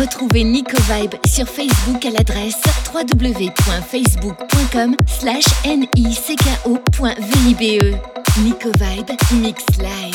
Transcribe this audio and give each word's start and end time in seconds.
Retrouvez 0.00 0.44
Nico 0.44 0.76
Vibe 0.88 1.14
sur 1.26 1.46
Facebook 1.46 2.06
à 2.06 2.10
l'adresse 2.10 2.62
www.facebook.com 2.94 4.96
slash 5.06 5.44
nicko.vibe. 5.66 5.98
Nico 8.42 8.70
Vibe 8.78 9.10
Mix 9.42 9.62
Live. 9.78 10.09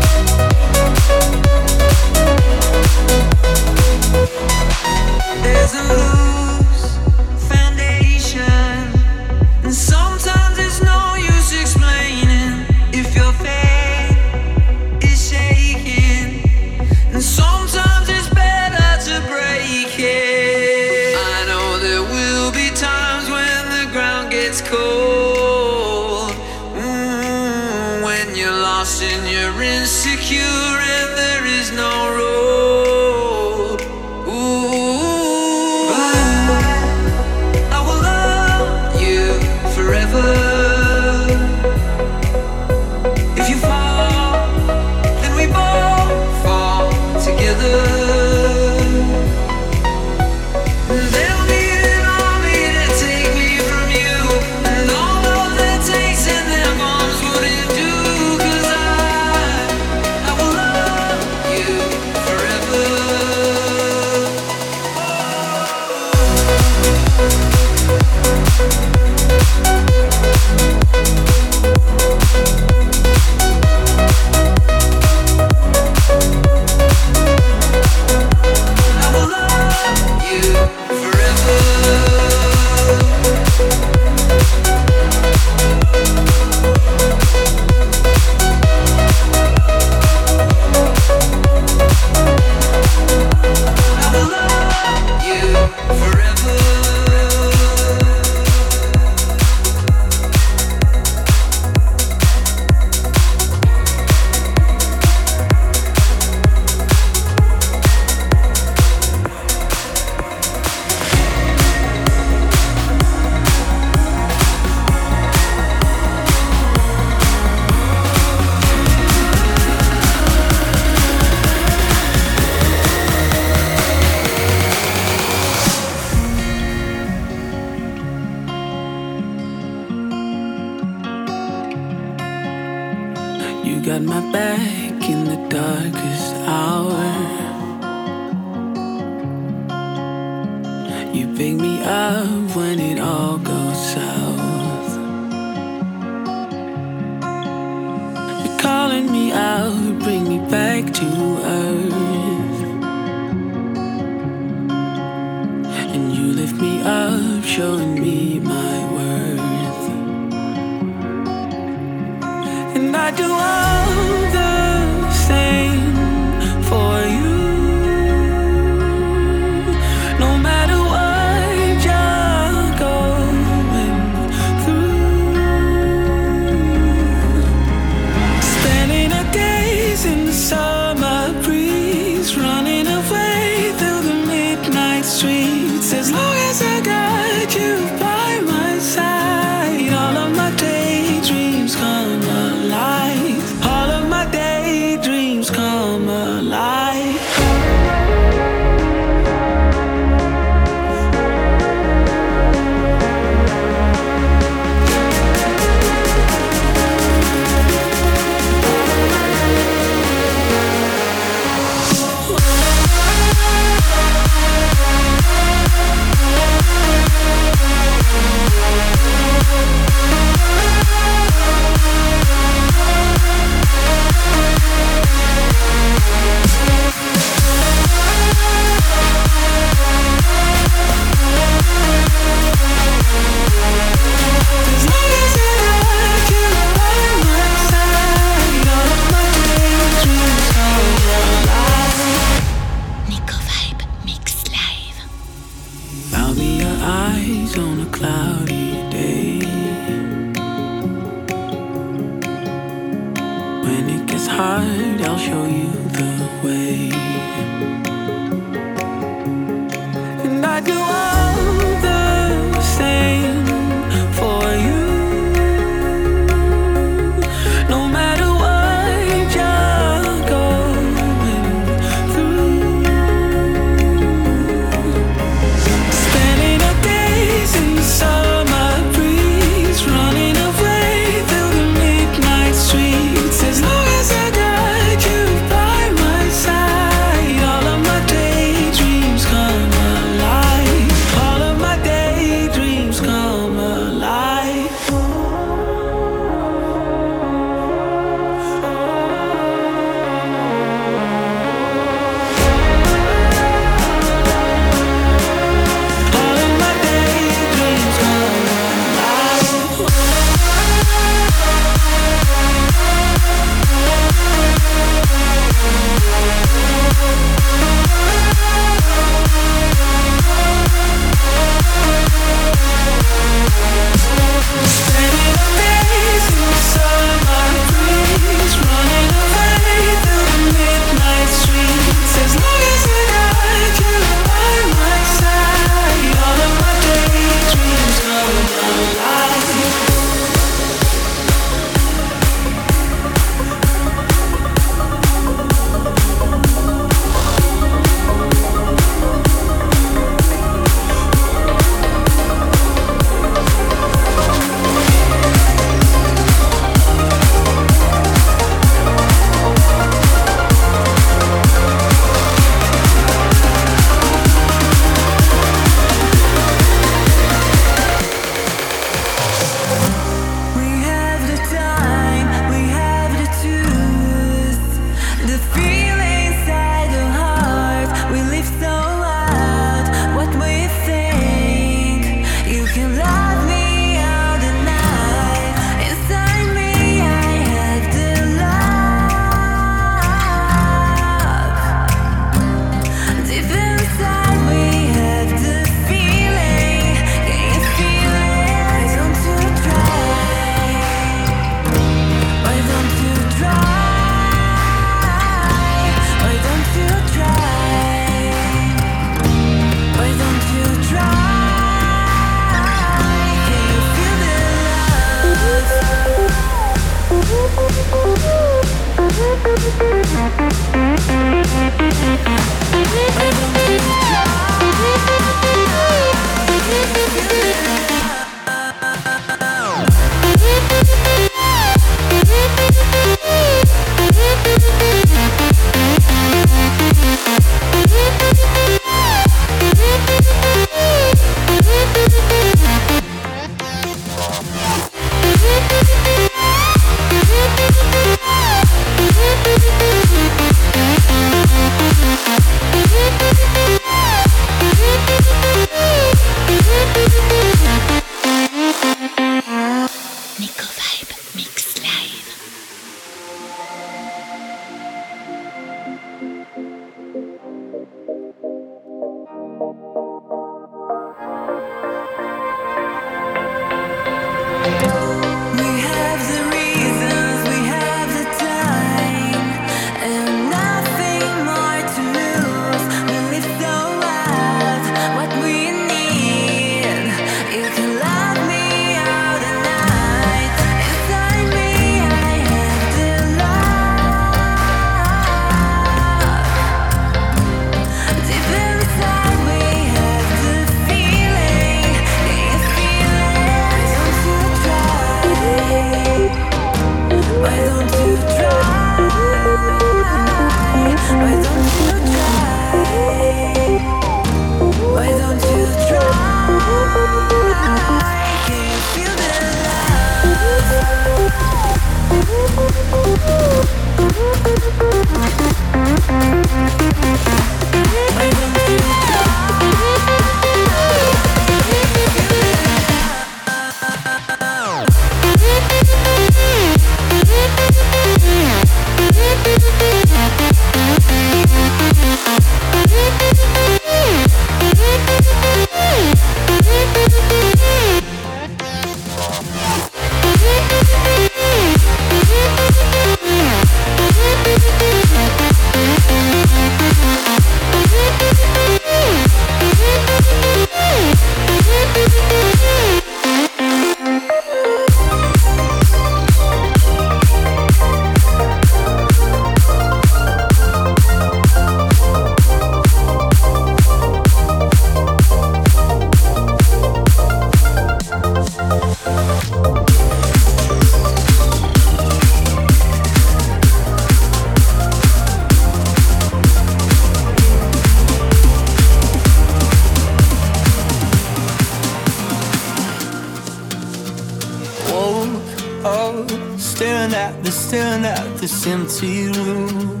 Empty 598.66 599.28
room. 599.28 600.00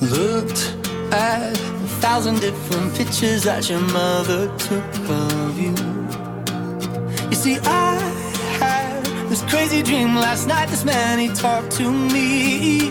Looked 0.00 0.76
at 1.12 1.52
a 1.52 1.88
thousand 2.00 2.40
different 2.40 2.94
pictures 2.94 3.44
that 3.44 3.68
your 3.68 3.80
mother 3.80 4.46
took 4.56 4.94
of 5.08 5.58
you. 5.58 5.74
You 7.28 7.36
see, 7.36 7.58
I 7.62 7.96
had 8.58 9.04
this 9.28 9.42
crazy 9.50 9.82
dream 9.82 10.14
last 10.16 10.46
night. 10.46 10.68
This 10.68 10.84
man 10.84 11.18
he 11.18 11.28
talked 11.28 11.72
to 11.72 11.90
me. 11.90 12.90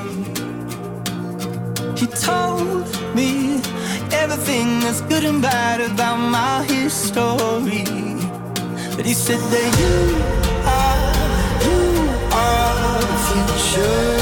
He 1.97 2.07
told 2.07 2.85
me 3.15 3.61
everything 4.11 4.79
that's 4.81 5.01
good 5.01 5.23
and 5.23 5.41
bad 5.41 5.81
about 5.81 6.17
my 6.17 6.63
history. 6.65 7.83
But 8.95 9.05
he 9.05 9.13
said 9.13 9.39
that 9.39 9.69
you 9.79 10.38
future. 13.29 14.19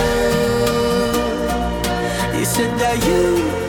He 2.37 2.43
said 2.45 2.71
that 2.79 2.97
you 3.07 3.66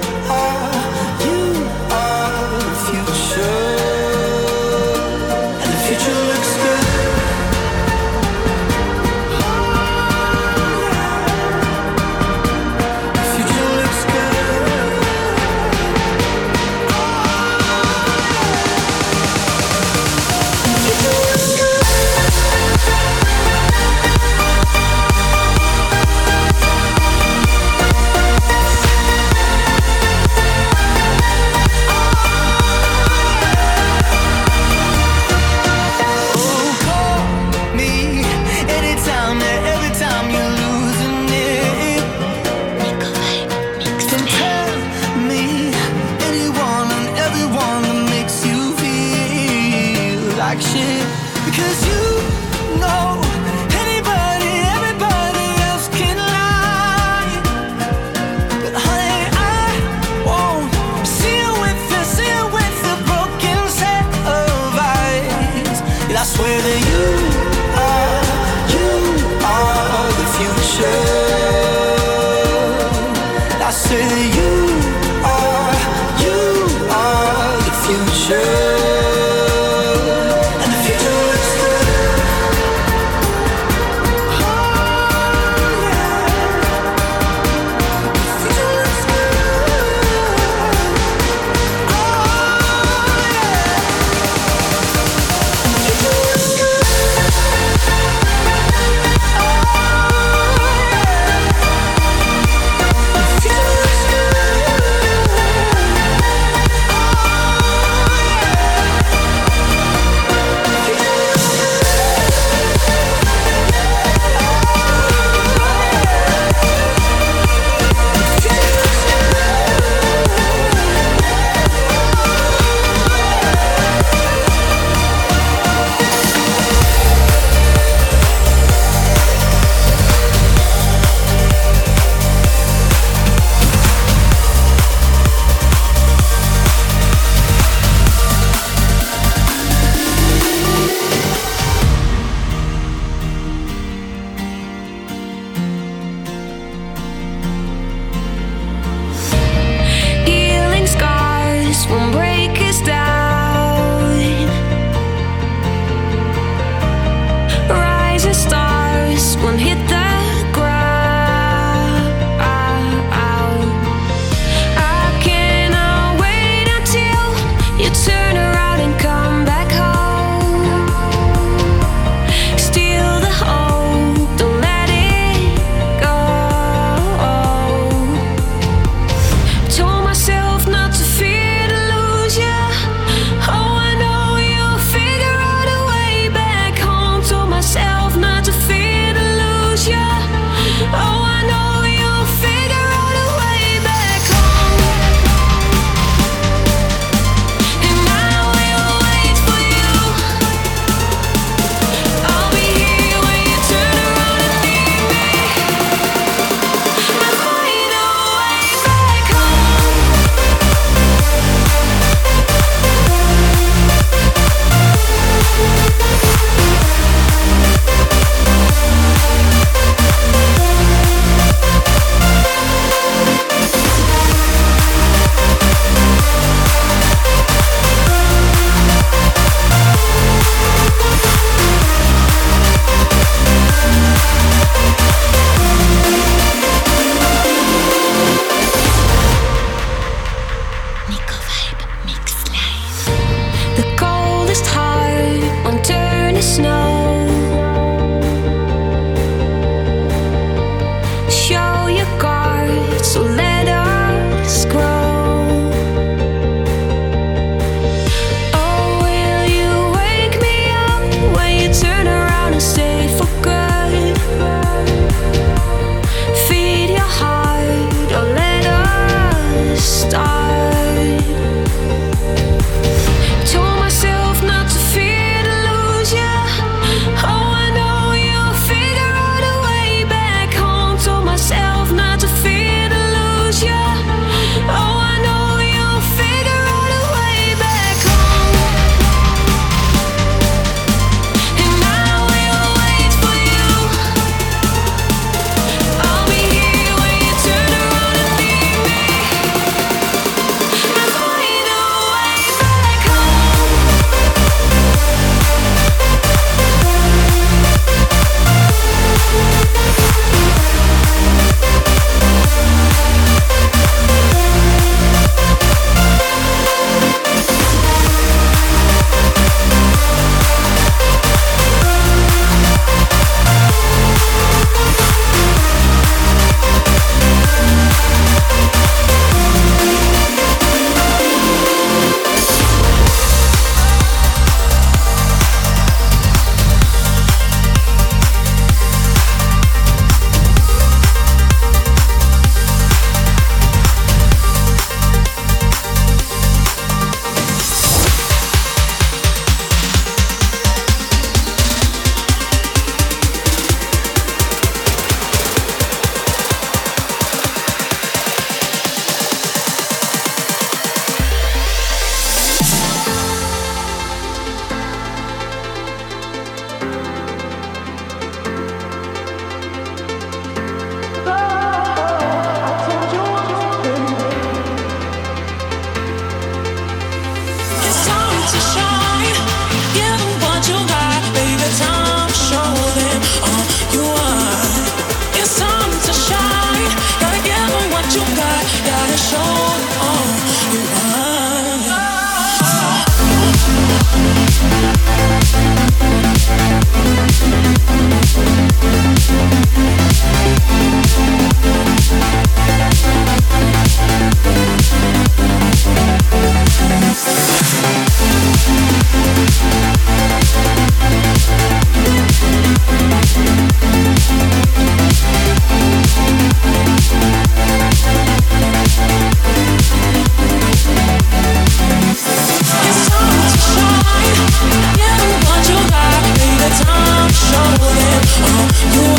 It's 428.40 429.17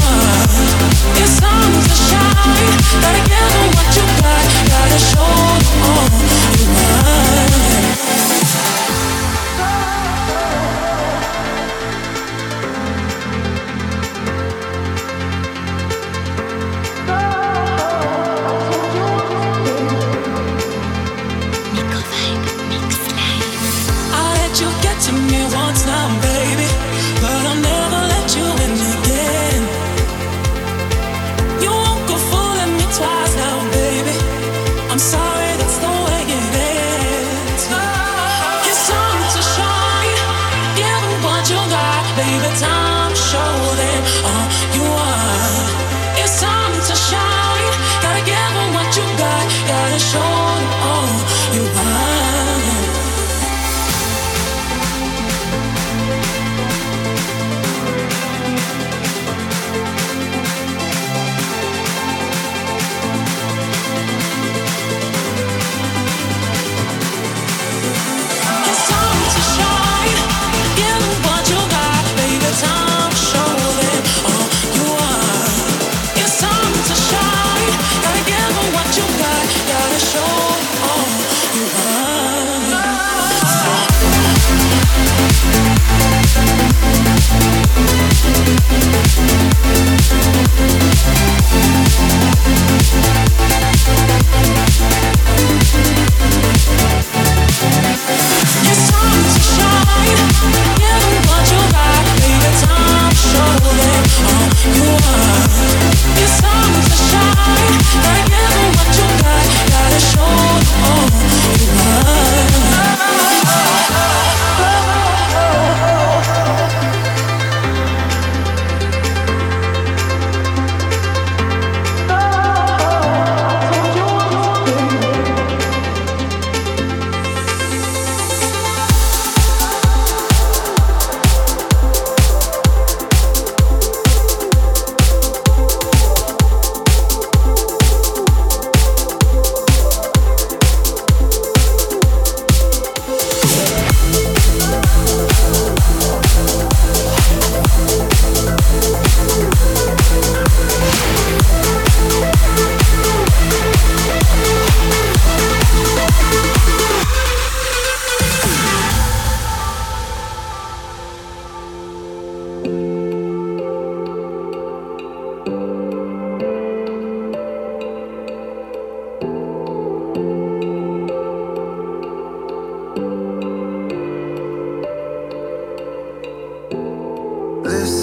This 177.69 177.98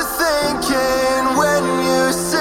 you 0.00 0.06
thinking 0.06 1.36
when 1.36 1.62
you 1.84 2.12
say? 2.12 2.39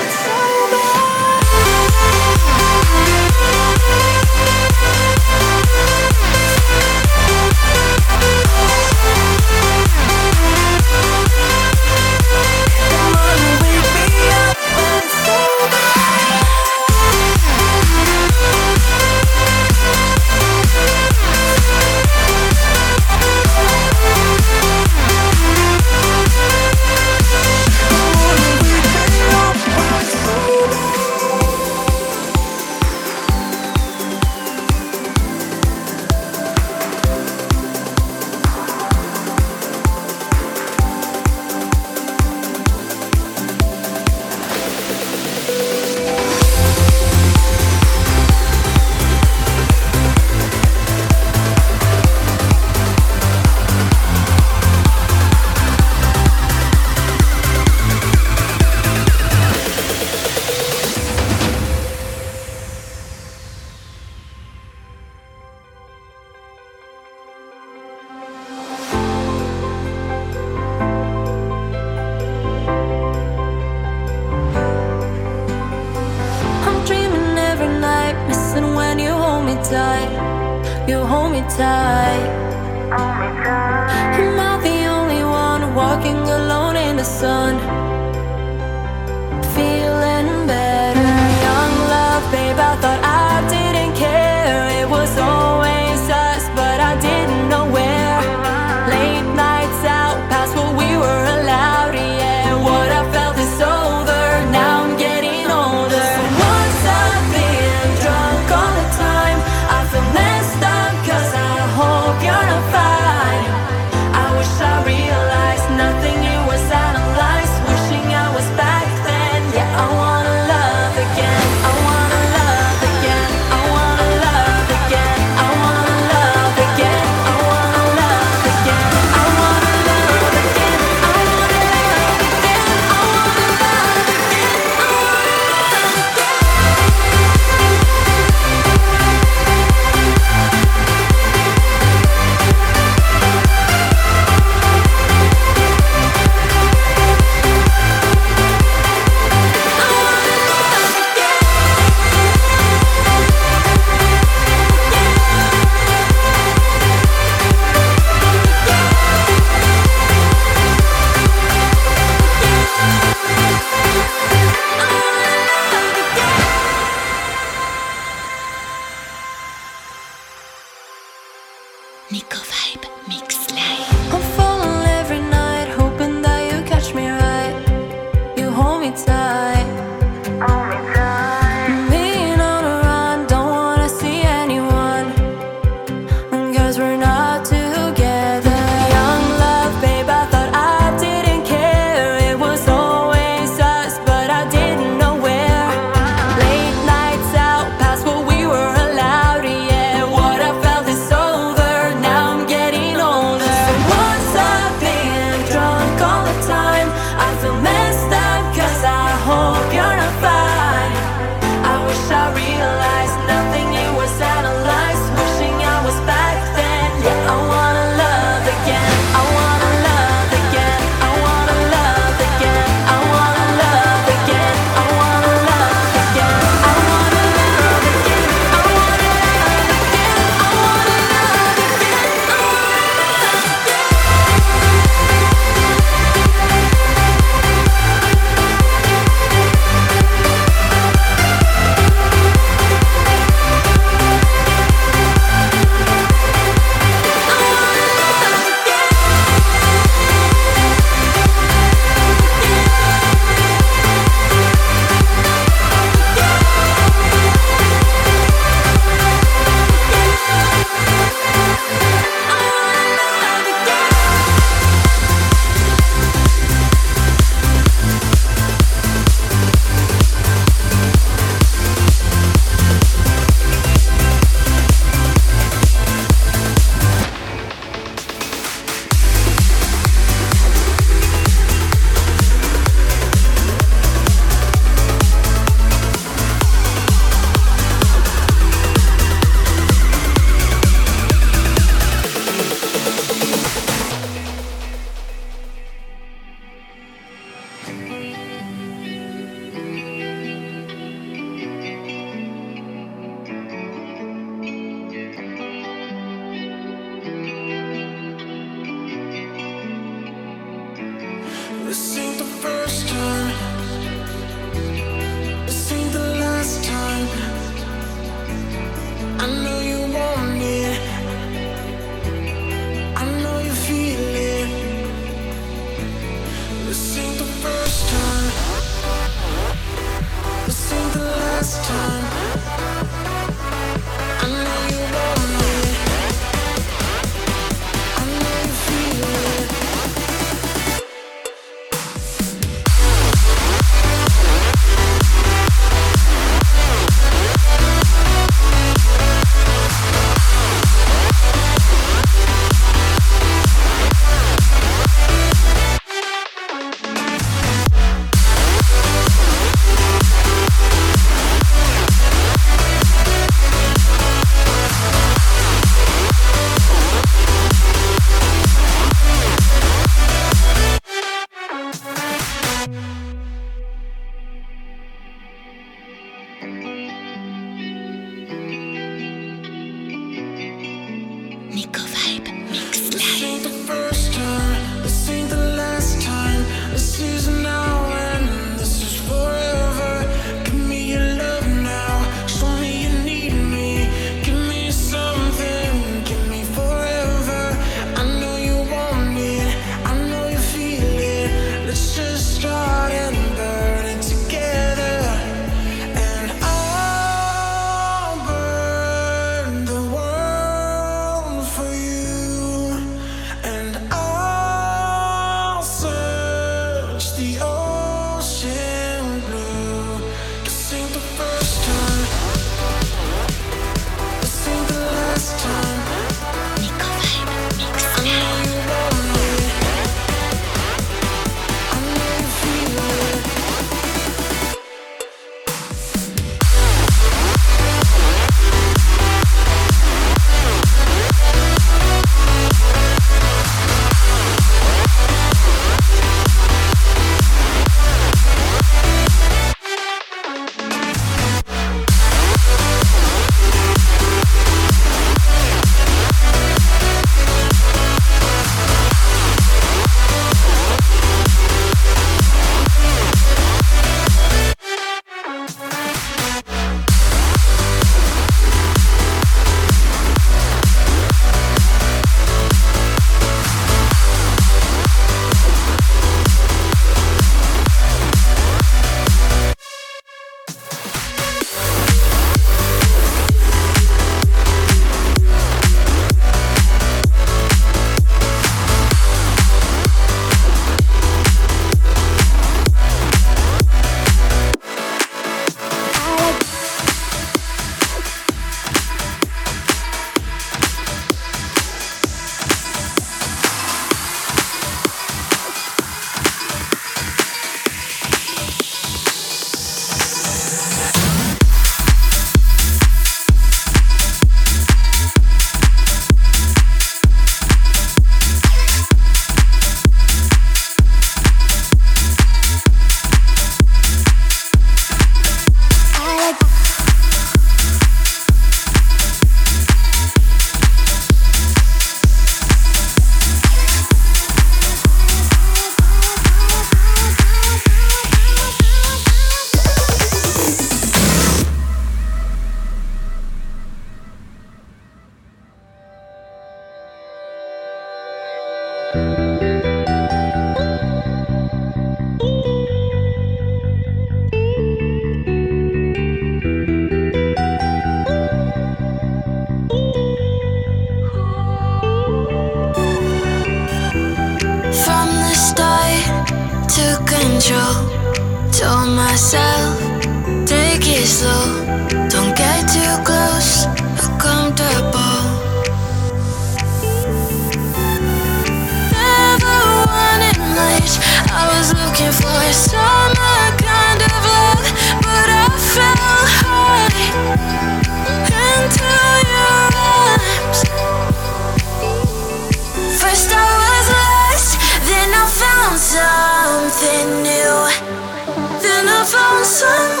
I 599.63 600.00